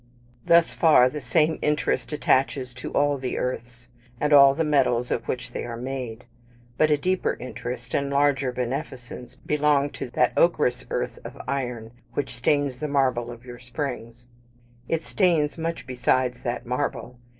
Thus 0.47 0.73
far 0.73 1.09
the 1.11 1.21
same 1.21 1.59
interest 1.61 2.11
attaches 2.11 2.73
to 2.73 2.91
all 2.91 3.19
the 3.19 3.37
earths, 3.37 3.87
and 4.19 4.33
all 4.33 4.55
the 4.55 4.63
metals 4.63 5.11
of 5.11 5.27
which 5.27 5.51
they 5.51 5.63
are 5.63 5.77
made; 5.77 6.25
but 6.75 6.89
a 6.89 6.97
deeper 6.97 7.37
interest, 7.39 7.93
and 7.93 8.09
larger 8.09 8.51
beneficence 8.51 9.35
belong 9.35 9.91
to 9.91 10.09
that 10.09 10.33
ochreous 10.35 10.83
earth 10.89 11.19
of 11.23 11.39
iron 11.47 11.91
which 12.13 12.35
stains 12.35 12.79
the 12.79 12.87
marble 12.87 13.29
of 13.29 13.45
your 13.45 13.59
springs. 13.59 14.25
It 14.89 15.03
stains 15.03 15.55
much 15.59 15.85
besides 15.85 16.39
that 16.39 16.65
marble. 16.65 17.19